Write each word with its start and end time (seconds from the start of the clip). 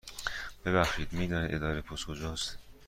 ببخشید، 0.65 1.13
می 1.13 1.27
دانید 1.27 1.55
اداره 1.55 1.81
پست 1.81 2.05
کجا 2.05 2.31
است؟ 2.31 2.57